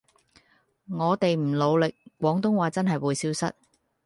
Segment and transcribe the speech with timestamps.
[0.89, 3.53] 我地唔努力廣東話話真係會消失